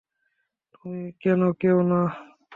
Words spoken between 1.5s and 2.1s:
নেও না?